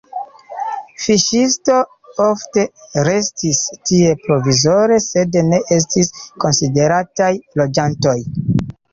Fiŝistoj 1.01 1.75
ofte 2.27 2.63
restis 3.07 3.59
tie 3.89 4.13
provizore, 4.23 4.97
sed 5.07 5.37
ne 5.51 5.59
estis 5.77 6.09
konsiderataj 6.45 7.29
loĝantoj. 7.63 8.15